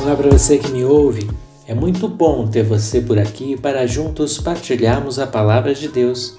Olá 0.00 0.16
para 0.16 0.30
você 0.30 0.56
que 0.58 0.70
me 0.70 0.84
ouve. 0.84 1.30
É 1.66 1.74
muito 1.74 2.08
bom 2.08 2.48
ter 2.48 2.62
você 2.62 3.02
por 3.02 3.18
aqui 3.18 3.56
para 3.56 3.86
juntos 3.86 4.38
partilharmos 4.38 5.18
a 5.18 5.26
palavra 5.26 5.74
de 5.74 5.88
Deus. 5.88 6.38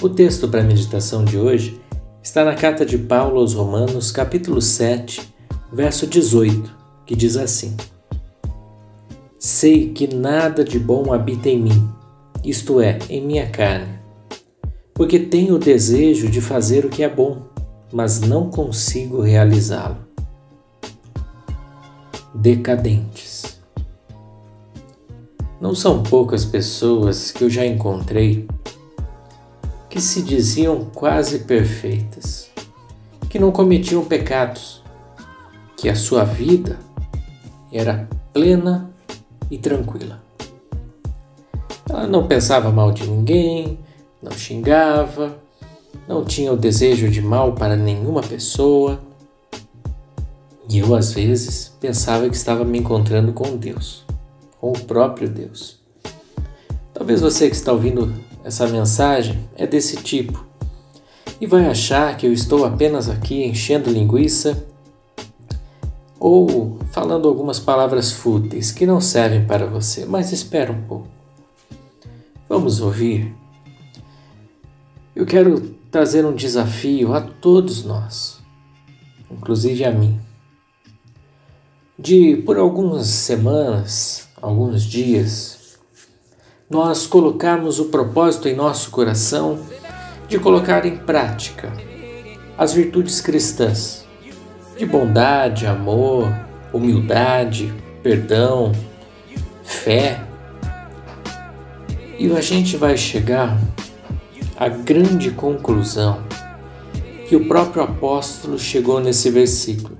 O 0.00 0.08
texto 0.08 0.48
para 0.48 0.60
a 0.60 0.64
meditação 0.64 1.22
de 1.24 1.36
hoje 1.36 1.78
está 2.22 2.44
na 2.44 2.54
carta 2.54 2.86
de 2.86 2.96
Paulo 2.96 3.38
aos 3.38 3.52
Romanos, 3.54 4.10
capítulo 4.10 4.62
7, 4.62 5.20
verso 5.72 6.06
18, 6.06 6.74
que 7.04 7.14
diz 7.14 7.36
assim: 7.36 7.76
Sei 9.38 9.90
que 9.90 10.12
nada 10.12 10.64
de 10.64 10.78
bom 10.78 11.12
habita 11.12 11.48
em 11.48 11.60
mim, 11.60 11.92
isto 12.44 12.80
é, 12.80 12.98
em 13.08 13.24
minha 13.24 13.48
carne, 13.48 13.98
porque 14.94 15.18
tenho 15.18 15.54
o 15.54 15.58
desejo 15.58 16.28
de 16.28 16.40
fazer 16.40 16.84
o 16.84 16.88
que 16.88 17.02
é 17.02 17.08
bom, 17.08 17.42
mas 17.92 18.20
não 18.20 18.50
consigo 18.50 19.20
realizá-lo. 19.20 19.98
Decadentes. 22.34 23.60
Não 25.60 25.74
são 25.74 26.02
poucas 26.02 26.44
pessoas 26.44 27.30
que 27.30 27.44
eu 27.44 27.50
já 27.50 27.64
encontrei 27.64 28.48
que 29.88 30.00
se 30.00 30.22
diziam 30.22 30.86
quase 30.86 31.40
perfeitas, 31.40 32.50
que 33.28 33.38
não 33.38 33.52
cometiam 33.52 34.04
pecados, 34.04 34.82
que 35.76 35.88
a 35.88 35.94
sua 35.94 36.24
vida 36.24 36.78
era 37.70 38.08
plena 38.32 38.90
e 39.50 39.58
tranquila. 39.58 40.31
Ela 41.88 42.06
não 42.06 42.26
pensava 42.26 42.70
mal 42.70 42.92
de 42.92 43.06
ninguém, 43.08 43.78
não 44.22 44.32
xingava, 44.32 45.36
não 46.08 46.24
tinha 46.24 46.52
o 46.52 46.56
desejo 46.56 47.08
de 47.08 47.20
mal 47.20 47.52
para 47.52 47.76
nenhuma 47.76 48.22
pessoa. 48.22 49.00
E 50.68 50.78
eu, 50.78 50.94
às 50.94 51.12
vezes, 51.12 51.72
pensava 51.80 52.28
que 52.28 52.36
estava 52.36 52.64
me 52.64 52.78
encontrando 52.78 53.32
com 53.32 53.56
Deus, 53.56 54.04
com 54.60 54.70
o 54.70 54.84
próprio 54.84 55.28
Deus. 55.28 55.80
Talvez 56.94 57.20
você 57.20 57.48
que 57.48 57.56
está 57.56 57.72
ouvindo 57.72 58.14
essa 58.44 58.66
mensagem 58.66 59.48
é 59.56 59.66
desse 59.66 59.96
tipo 59.96 60.44
e 61.40 61.46
vai 61.46 61.66
achar 61.66 62.16
que 62.16 62.26
eu 62.26 62.32
estou 62.32 62.64
apenas 62.64 63.08
aqui 63.08 63.44
enchendo 63.44 63.90
linguiça 63.90 64.64
ou 66.18 66.78
falando 66.92 67.26
algumas 67.26 67.58
palavras 67.58 68.12
fúteis 68.12 68.70
que 68.70 68.86
não 68.86 69.00
servem 69.00 69.44
para 69.44 69.66
você, 69.66 70.06
mas 70.06 70.30
espera 70.30 70.70
um 70.70 70.82
pouco. 70.82 71.08
Vamos 72.52 72.82
ouvir? 72.82 73.34
Eu 75.16 75.24
quero 75.24 75.58
trazer 75.90 76.26
um 76.26 76.34
desafio 76.34 77.14
a 77.14 77.20
todos 77.22 77.82
nós, 77.82 78.42
inclusive 79.30 79.86
a 79.86 79.90
mim, 79.90 80.20
de 81.98 82.36
por 82.44 82.58
algumas 82.58 83.06
semanas, 83.06 84.28
alguns 84.36 84.82
dias, 84.82 85.78
nós 86.68 87.06
colocarmos 87.06 87.78
o 87.78 87.86
propósito 87.86 88.48
em 88.48 88.54
nosso 88.54 88.90
coração 88.90 89.58
de 90.28 90.38
colocar 90.38 90.84
em 90.84 90.98
prática 90.98 91.72
as 92.58 92.74
virtudes 92.74 93.22
cristãs 93.22 94.04
de 94.76 94.84
bondade, 94.84 95.66
amor, 95.66 96.30
humildade, 96.70 97.72
perdão, 98.02 98.72
fé. 99.62 100.31
E 102.22 102.30
a 102.30 102.40
gente 102.40 102.76
vai 102.76 102.96
chegar 102.96 103.60
à 104.56 104.68
grande 104.68 105.32
conclusão 105.32 106.22
que 107.28 107.34
o 107.34 107.48
próprio 107.48 107.82
apóstolo 107.82 108.56
chegou 108.60 109.00
nesse 109.00 109.28
versículo. 109.28 109.98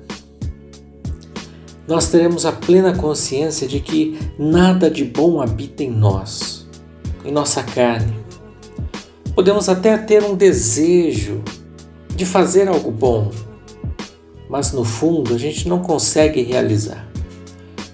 Nós 1.88 2.06
teremos 2.06 2.46
a 2.46 2.52
plena 2.52 2.96
consciência 2.96 3.66
de 3.66 3.80
que 3.80 4.16
nada 4.38 4.88
de 4.88 5.04
bom 5.04 5.40
habita 5.40 5.82
em 5.82 5.90
nós 5.90 6.64
em 7.24 7.32
nossa 7.32 7.60
carne. 7.60 8.16
Podemos 9.34 9.68
até 9.68 9.98
ter 9.98 10.22
um 10.22 10.36
desejo 10.36 11.42
de 12.14 12.24
fazer 12.24 12.68
algo 12.68 12.92
bom, 12.92 13.32
mas 14.48 14.70
no 14.70 14.84
fundo 14.84 15.34
a 15.34 15.38
gente 15.38 15.68
não 15.68 15.80
consegue 15.80 16.40
realizar. 16.40 17.10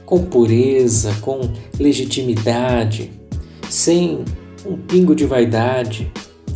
Com 0.04 0.22
pureza, 0.22 1.14
com 1.22 1.40
legitimidade, 1.80 3.17
sem 3.68 4.24
um 4.66 4.76
pingo 4.76 5.14
de 5.14 5.26
vaidade, 5.26 6.12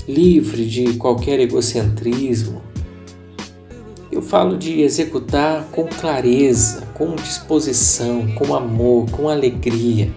livre 0.09 0.67
de 0.67 0.95
qualquer 0.95 1.41
egocentrismo. 1.41 2.63
Eu 4.11 4.21
falo 4.21 4.59
de 4.59 4.81
executar 4.81 5.65
com 5.73 5.87
clareza, 5.87 6.87
com 6.95 7.15
disposição, 7.15 8.27
com 8.35 8.55
amor, 8.55 9.11
com 9.11 9.29
alegria 9.29 10.13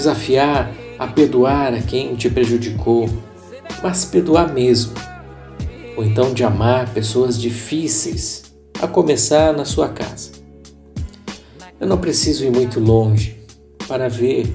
desafiar 0.00 0.72
a 0.98 1.06
perdoar 1.06 1.74
a 1.74 1.82
quem 1.82 2.14
te 2.14 2.30
prejudicou, 2.30 3.08
mas 3.82 4.04
perdoar 4.06 4.52
mesmo. 4.52 4.94
Ou 5.96 6.02
então 6.02 6.32
de 6.32 6.42
amar 6.42 6.88
pessoas 6.94 7.38
difíceis, 7.38 8.44
a 8.80 8.88
começar 8.88 9.52
na 9.52 9.66
sua 9.66 9.88
casa. 9.88 10.30
Eu 11.78 11.86
não 11.86 11.98
preciso 11.98 12.44
ir 12.44 12.50
muito 12.50 12.80
longe 12.80 13.38
para 13.86 14.08
ver 14.08 14.50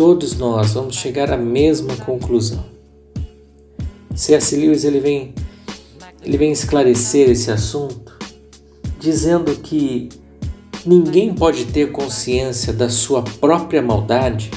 todos 0.00 0.34
nós 0.34 0.72
vamos 0.72 0.96
chegar 0.96 1.30
à 1.30 1.36
mesma 1.36 1.94
conclusão. 1.94 2.64
C.S. 4.14 4.56
Lewis 4.56 4.82
ele 4.84 4.98
vem, 4.98 5.34
ele 6.22 6.38
vem 6.38 6.50
esclarecer 6.50 7.28
esse 7.28 7.50
assunto 7.50 8.18
dizendo 8.98 9.54
que 9.56 10.08
Ninguém 10.86 11.34
pode 11.34 11.66
ter 11.66 11.92
consciência 11.92 12.72
da 12.72 12.88
sua 12.88 13.22
própria 13.22 13.82
maldade 13.82 14.50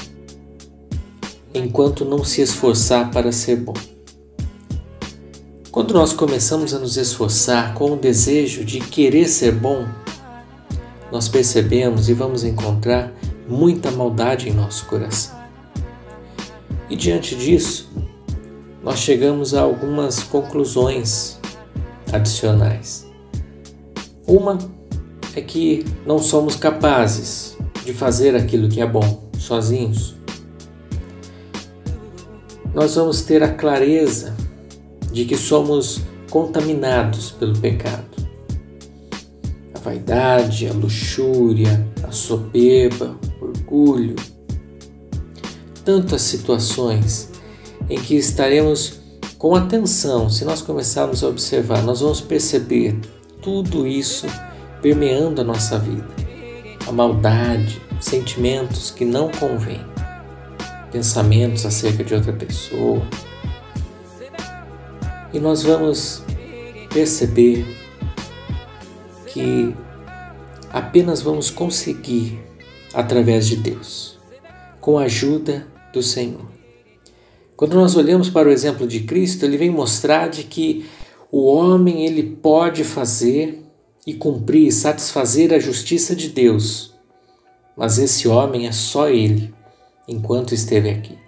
enquanto 1.52 2.02
não 2.02 2.24
se 2.24 2.40
esforçar 2.40 3.10
para 3.10 3.30
ser 3.30 3.56
bom. 3.56 3.74
Quando 5.70 5.92
nós 5.92 6.14
começamos 6.14 6.72
a 6.72 6.78
nos 6.78 6.96
esforçar 6.96 7.74
com 7.74 7.92
o 7.92 7.96
desejo 7.96 8.64
de 8.64 8.80
querer 8.80 9.28
ser 9.28 9.52
bom, 9.52 9.86
nós 11.12 11.28
percebemos 11.28 12.08
e 12.08 12.14
vamos 12.14 12.42
encontrar 12.42 13.12
muita 13.48 13.90
maldade 13.90 14.48
em 14.48 14.52
nosso 14.52 14.86
coração. 14.86 15.38
E 16.88 16.96
diante 16.96 17.34
disso, 17.34 17.90
nós 18.82 18.98
chegamos 18.98 19.54
a 19.54 19.62
algumas 19.62 20.22
conclusões 20.22 21.38
adicionais. 22.12 23.06
Uma 24.26 24.58
é 25.34 25.40
que 25.40 25.84
não 26.06 26.18
somos 26.18 26.56
capazes 26.56 27.56
de 27.84 27.92
fazer 27.92 28.36
aquilo 28.36 28.68
que 28.68 28.80
é 28.80 28.86
bom 28.86 29.24
sozinhos. 29.38 30.14
Nós 32.74 32.94
vamos 32.94 33.22
ter 33.22 33.42
a 33.42 33.52
clareza 33.52 34.34
de 35.12 35.24
que 35.24 35.36
somos 35.36 36.00
contaminados 36.30 37.30
pelo 37.30 37.56
pecado. 37.58 38.04
A 39.74 39.78
vaidade, 39.78 40.66
a 40.66 40.72
luxúria, 40.72 41.86
a 42.02 42.10
soberba, 42.10 43.16
orgulho, 43.64 44.14
tantas 45.84 46.22
situações 46.22 47.30
em 47.88 47.98
que 47.98 48.14
estaremos 48.16 49.00
com 49.38 49.54
atenção, 49.54 50.30
se 50.30 50.44
nós 50.44 50.62
começarmos 50.62 51.22
a 51.22 51.28
observar, 51.28 51.82
nós 51.82 52.00
vamos 52.00 52.20
perceber 52.20 52.98
tudo 53.42 53.86
isso 53.86 54.26
permeando 54.80 55.40
a 55.40 55.44
nossa 55.44 55.78
vida. 55.78 56.06
A 56.86 56.92
maldade, 56.92 57.80
sentimentos 58.00 58.90
que 58.90 59.04
não 59.04 59.30
convêm, 59.30 59.84
pensamentos 60.90 61.66
acerca 61.66 62.04
de 62.04 62.14
outra 62.14 62.32
pessoa. 62.32 63.02
E 65.32 65.38
nós 65.38 65.62
vamos 65.62 66.22
perceber 66.90 67.66
que 69.26 69.74
apenas 70.72 71.20
vamos 71.20 71.50
conseguir 71.50 72.53
através 72.94 73.46
de 73.46 73.56
Deus, 73.56 74.18
com 74.80 74.98
a 74.98 75.04
ajuda 75.04 75.66
do 75.92 76.02
Senhor. 76.02 76.54
Quando 77.56 77.74
nós 77.74 77.96
olhamos 77.96 78.28
para 78.30 78.48
o 78.48 78.52
exemplo 78.52 78.86
de 78.86 79.00
Cristo, 79.00 79.44
ele 79.44 79.56
vem 79.56 79.70
mostrar 79.70 80.28
de 80.28 80.44
que 80.44 80.86
o 81.30 81.44
homem 81.46 82.06
ele 82.06 82.22
pode 82.22 82.84
fazer 82.84 83.62
e 84.06 84.14
cumprir 84.14 84.70
satisfazer 84.72 85.52
a 85.52 85.58
justiça 85.58 86.14
de 86.14 86.28
Deus. 86.28 86.94
Mas 87.76 87.98
esse 87.98 88.28
homem 88.28 88.66
é 88.66 88.72
só 88.72 89.08
ele, 89.08 89.52
enquanto 90.06 90.54
esteve 90.54 90.90
aqui. 90.90 91.18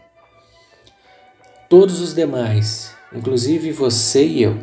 Todos 1.69 2.01
os 2.01 2.15
demais, 2.15 2.93
inclusive 3.13 3.73
você 3.73 4.25
e 4.25 4.43
eu, 4.43 4.59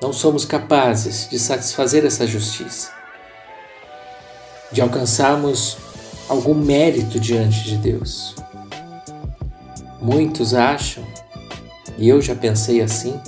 não 0.00 0.12
somos 0.12 0.44
capazes 0.44 1.28
de 1.28 1.38
satisfazer 1.38 2.04
essa 2.04 2.26
justiça, 2.26 2.92
de 4.70 4.80
alcançarmos 4.80 5.87
algum 6.28 6.54
mérito 6.54 7.18
diante 7.18 7.64
de 7.64 7.76
Deus. 7.76 8.34
Muitos 10.00 10.54
acham, 10.54 11.02
e 11.96 12.08
eu 12.08 12.20
já 12.20 12.34
pensei 12.34 12.80
assim, 12.80 13.18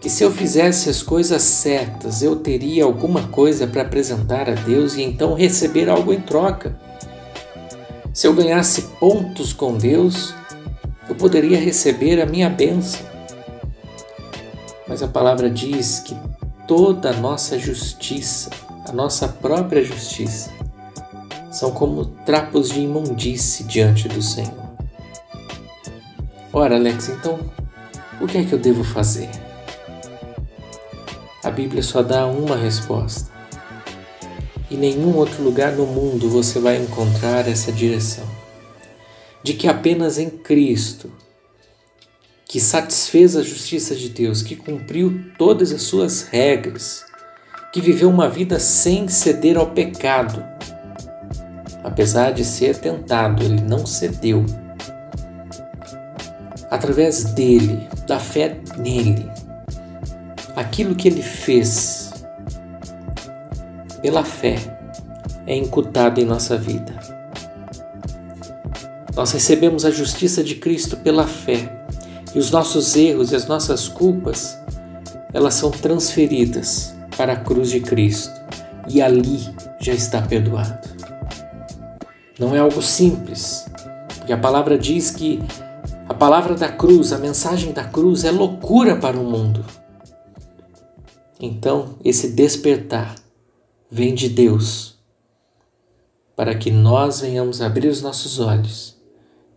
que 0.00 0.10
se 0.10 0.22
eu 0.22 0.30
fizesse 0.30 0.88
as 0.88 1.02
coisas 1.02 1.42
certas 1.42 2.22
eu 2.22 2.36
teria 2.36 2.84
alguma 2.84 3.26
coisa 3.28 3.66
para 3.66 3.82
apresentar 3.82 4.48
a 4.48 4.54
Deus 4.54 4.94
e 4.94 5.02
então 5.02 5.34
receber 5.34 5.88
algo 5.88 6.12
em 6.12 6.20
troca. 6.20 6.78
Se 8.12 8.26
eu 8.26 8.32
ganhasse 8.32 8.82
pontos 9.00 9.52
com 9.52 9.76
Deus, 9.76 10.32
eu 11.08 11.14
poderia 11.14 11.58
receber 11.58 12.20
a 12.20 12.26
minha 12.26 12.48
bênção. 12.48 13.00
Mas 14.86 15.02
a 15.02 15.08
palavra 15.08 15.50
diz 15.50 15.98
que 15.98 16.16
toda 16.68 17.10
a 17.10 17.16
nossa 17.16 17.58
justiça, 17.58 18.50
a 18.88 18.92
nossa 18.92 19.26
própria 19.26 19.84
justiça, 19.84 20.50
são 21.56 21.70
como 21.70 22.04
trapos 22.04 22.68
de 22.68 22.80
imundície 22.80 23.64
diante 23.64 24.08
do 24.08 24.20
Senhor. 24.20 24.76
Ora, 26.52 26.76
Alex, 26.76 27.08
então 27.08 27.38
o 28.20 28.26
que 28.26 28.36
é 28.36 28.44
que 28.44 28.52
eu 28.52 28.58
devo 28.58 28.84
fazer? 28.84 29.30
A 31.42 31.50
Bíblia 31.50 31.82
só 31.82 32.02
dá 32.02 32.26
uma 32.26 32.56
resposta. 32.56 33.30
Em 34.70 34.76
nenhum 34.76 35.16
outro 35.16 35.42
lugar 35.42 35.72
no 35.72 35.86
mundo 35.86 36.28
você 36.28 36.58
vai 36.58 36.76
encontrar 36.76 37.48
essa 37.48 37.72
direção. 37.72 38.26
De 39.42 39.54
que 39.54 39.66
apenas 39.66 40.18
em 40.18 40.28
Cristo, 40.28 41.10
que 42.44 42.60
satisfez 42.60 43.34
a 43.34 43.42
justiça 43.42 43.94
de 43.94 44.10
Deus, 44.10 44.42
que 44.42 44.56
cumpriu 44.56 45.24
todas 45.38 45.72
as 45.72 45.82
suas 45.82 46.20
regras, 46.22 47.06
que 47.72 47.80
viveu 47.80 48.10
uma 48.10 48.28
vida 48.28 48.60
sem 48.60 49.08
ceder 49.08 49.56
ao 49.56 49.70
pecado, 49.70 50.44
apesar 51.96 52.30
de 52.30 52.44
ser 52.44 52.76
tentado, 52.76 53.42
ele 53.42 53.58
não 53.58 53.86
cedeu. 53.86 54.44
Através 56.70 57.24
dele, 57.32 57.88
da 58.06 58.18
fé 58.18 58.60
nele, 58.76 59.26
aquilo 60.54 60.94
que 60.94 61.08
ele 61.08 61.22
fez 61.22 62.12
pela 64.02 64.22
fé 64.22 64.56
é 65.46 65.56
incutado 65.56 66.20
em 66.20 66.26
nossa 66.26 66.58
vida. 66.58 66.94
Nós 69.14 69.32
recebemos 69.32 69.86
a 69.86 69.90
justiça 69.90 70.44
de 70.44 70.56
Cristo 70.56 70.98
pela 70.98 71.26
fé 71.26 71.82
e 72.34 72.38
os 72.38 72.50
nossos 72.50 72.94
erros 72.94 73.32
e 73.32 73.36
as 73.36 73.46
nossas 73.46 73.88
culpas 73.88 74.60
elas 75.32 75.54
são 75.54 75.70
transferidas 75.70 76.94
para 77.16 77.32
a 77.32 77.36
cruz 77.36 77.70
de 77.70 77.80
Cristo 77.80 78.38
e 78.86 79.00
ali 79.00 79.48
já 79.80 79.94
está 79.94 80.20
perdoado. 80.20 80.95
Não 82.38 82.54
é 82.54 82.58
algo 82.58 82.82
simples, 82.82 83.66
porque 84.18 84.32
a 84.32 84.38
palavra 84.38 84.78
diz 84.78 85.10
que 85.10 85.40
a 86.08 86.14
palavra 86.14 86.54
da 86.54 86.68
cruz, 86.68 87.12
a 87.12 87.18
mensagem 87.18 87.72
da 87.72 87.84
cruz 87.84 88.24
é 88.24 88.30
loucura 88.30 88.96
para 88.96 89.18
o 89.18 89.24
mundo. 89.24 89.64
Então, 91.40 91.96
esse 92.04 92.32
despertar 92.32 93.16
vem 93.90 94.14
de 94.14 94.28
Deus, 94.28 94.98
para 96.34 96.54
que 96.54 96.70
nós 96.70 97.20
venhamos 97.20 97.62
abrir 97.62 97.88
os 97.88 98.02
nossos 98.02 98.38
olhos 98.38 98.96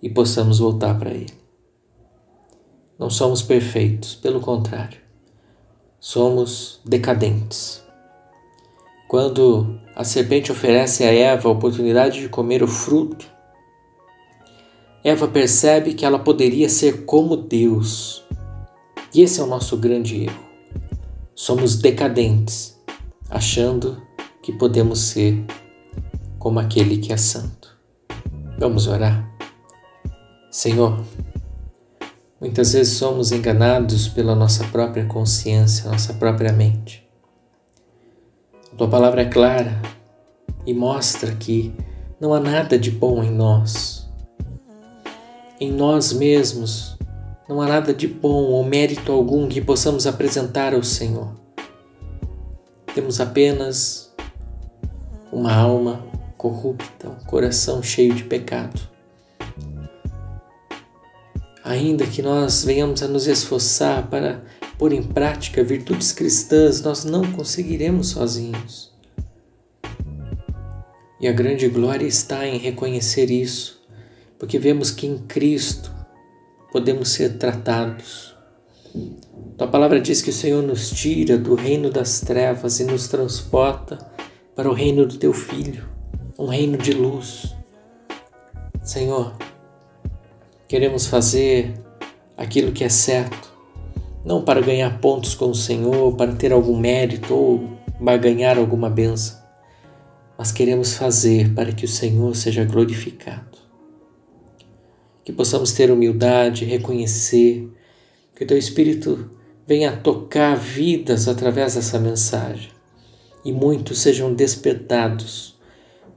e 0.02 0.10
possamos 0.10 0.60
voltar 0.60 0.98
para 0.98 1.12
Ele. 1.12 1.34
Não 2.98 3.10
somos 3.10 3.42
perfeitos, 3.42 4.16
pelo 4.16 4.40
contrário, 4.40 5.00
somos 6.00 6.80
decadentes. 6.86 7.84
Quando 9.10 9.80
a 9.96 10.04
serpente 10.04 10.52
oferece 10.52 11.04
a 11.04 11.12
Eva 11.12 11.50
a 11.50 11.52
oportunidade 11.52 12.22
de 12.22 12.30
comer 12.30 12.62
o 12.62 12.68
fruto, 12.68 13.26
Eva 15.04 15.28
percebe 15.28 15.96
que 15.96 16.06
ela 16.06 16.20
poderia 16.20 16.70
ser 16.70 17.06
como 17.06 17.36
Deus. 17.36 18.24
E 19.12 19.24
esse 19.24 19.40
é 19.40 19.44
o 19.44 19.48
nosso 19.48 19.76
grande 19.78 20.26
erro. 20.26 20.44
Somos 21.34 21.76
decadentes, 21.76 22.80
achando 23.32 24.00
que 24.44 24.54
podemos 24.54 25.00
ser 25.00 25.44
como 26.38 26.60
aquele 26.60 27.00
que 27.00 27.12
é 27.12 27.18
santo. 27.18 27.76
Vamos 28.60 28.86
orar? 28.86 29.28
Senhor, 30.52 31.04
muitas 32.40 32.74
vezes 32.74 32.94
somos 32.94 33.32
enganados 33.32 34.08
pela 34.08 34.36
nossa 34.36 34.66
própria 34.66 35.06
consciência, 35.06 35.90
nossa 35.90 36.14
própria 36.14 36.54
mente. 36.54 37.09
Tua 38.80 38.88
palavra 38.88 39.24
é 39.24 39.26
clara 39.26 39.78
e 40.66 40.74
mostra 40.74 41.36
que 41.36 41.76
não 42.18 42.34
há 42.34 42.40
nada 42.40 42.80
de 42.80 42.90
bom 42.90 43.22
em 43.22 43.30
nós. 43.30 44.10
Em 45.60 45.70
nós 45.70 46.14
mesmos 46.14 46.98
não 47.50 47.60
há 47.60 47.68
nada 47.68 47.94
de 47.94 48.08
bom 48.08 48.42
ou 48.46 48.64
mérito 48.64 49.12
algum 49.12 49.50
que 49.50 49.60
possamos 49.60 50.08
apresentar 50.08 50.74
ao 50.74 50.82
Senhor. 50.82 51.36
Temos 52.96 53.20
apenas 53.20 54.16
uma 55.30 55.54
alma 55.54 56.02
corrupta, 56.38 57.10
um 57.10 57.26
coração 57.26 57.84
cheio 57.84 58.16
de 58.16 58.24
pecado. 58.24 58.80
Ainda 61.66 62.08
que 62.08 62.22
nós 62.22 62.64
venhamos 62.64 63.04
a 63.04 63.10
nos 63.10 63.28
esforçar 63.28 64.08
para 64.08 64.42
pôr 64.80 64.94
em 64.94 65.04
prática 65.04 65.62
virtudes 65.62 66.14
cristãs, 66.14 66.82
nós 66.82 67.04
não 67.04 67.30
conseguiremos 67.34 68.12
sozinhos. 68.12 68.90
E 71.20 71.28
a 71.28 71.34
grande 71.34 71.68
glória 71.68 72.08
está 72.08 72.48
em 72.48 72.58
reconhecer 72.58 73.30
isso, 73.30 73.86
porque 74.40 74.58
vemos 74.58 74.90
que 74.90 75.06
em 75.06 75.18
Cristo 75.18 75.94
podemos 76.72 77.10
ser 77.10 77.38
tratados. 77.38 78.34
Tua 79.58 79.68
palavra 79.68 80.00
diz 80.00 80.22
que 80.22 80.30
o 80.30 80.34
Senhor 80.34 80.64
nos 80.64 80.90
tira 80.92 81.38
do 81.38 81.56
reino 81.56 81.90
das 81.90 82.22
trevas 82.22 82.80
e 82.80 82.86
nos 82.86 83.10
transporta 83.10 83.98
para 84.56 84.70
o 84.70 84.74
reino 84.74 85.06
do 85.06 85.18
teu 85.18 85.34
Filho, 85.34 85.90
um 86.38 86.46
reino 86.46 86.78
de 86.78 86.94
luz. 86.94 87.54
Senhor, 88.82 89.36
queremos 90.70 91.06
fazer 91.06 91.74
aquilo 92.38 92.72
que 92.72 92.86
é 92.86 92.90
certo, 92.90 93.49
não 94.24 94.44
para 94.44 94.62
ganhar 94.62 95.00
pontos 95.00 95.34
com 95.34 95.50
o 95.50 95.56
Senhor, 95.56 96.16
para 96.16 96.34
ter 96.34 96.52
algum 96.52 96.78
mérito 96.78 97.34
ou 97.34 97.70
para 98.04 98.18
ganhar 98.18 98.58
alguma 98.58 98.90
benção, 98.90 99.38
mas 100.38 100.52
queremos 100.52 100.94
fazer 100.94 101.54
para 101.54 101.72
que 101.72 101.86
o 101.86 101.88
Senhor 101.88 102.36
seja 102.36 102.64
glorificado. 102.64 103.58
Que 105.24 105.32
possamos 105.32 105.72
ter 105.74 105.92
humildade, 105.92 106.66
reconhecer, 106.66 107.70
que 108.36 108.44
o 108.44 108.48
Teu 108.48 108.58
Espírito 108.58 109.30
venha 109.68 109.96
tocar 109.96 110.56
vidas 110.56 111.28
através 111.28 111.76
dessa 111.76 112.00
mensagem. 112.00 112.72
E 113.44 113.52
muitos 113.54 114.00
sejam 114.00 114.34
despertados 114.34 115.60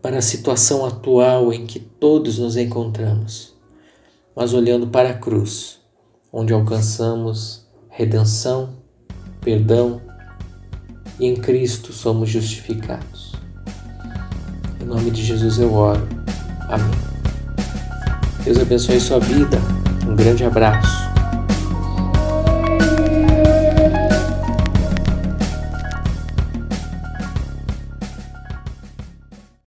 para 0.01 0.19
a 0.19 0.23
situação 0.23 0.85
atual 0.85 1.53
em 1.53 1.67
que 1.67 1.79
todos 1.79 2.39
nos 2.39 2.57
encontramos, 2.57 3.55
mas 4.35 4.53
olhando 4.53 4.89
para 4.89 5.11
a 5.11 5.15
cruz, 5.15 5.81
onde 6.33 6.53
alcançamos 6.53 7.62
redenção, 7.93 8.71
perdão 9.43 10.01
e 11.21 11.27
em 11.27 11.37
Cristo 11.37 11.93
somos 11.93 12.31
justificados. 12.31 13.35
Em 14.81 14.85
nome 14.85 15.11
de 15.11 15.23
Jesus 15.23 15.59
eu 15.59 15.73
oro. 15.75 16.09
Amém. 16.69 16.91
Deus 18.45 18.59
abençoe 18.59 18.99
sua 18.99 19.21
vida. 19.21 19.59
Um 20.09 20.17
grande 20.17 20.43
abraço. 20.43 21.02